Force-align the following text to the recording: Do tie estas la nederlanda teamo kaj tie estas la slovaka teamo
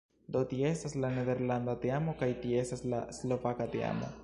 Do 0.35 0.39
tie 0.53 0.63
estas 0.69 0.95
la 1.03 1.11
nederlanda 1.17 1.77
teamo 1.85 2.17
kaj 2.23 2.31
tie 2.47 2.65
estas 2.65 2.85
la 2.95 3.05
slovaka 3.21 3.71
teamo 3.77 4.13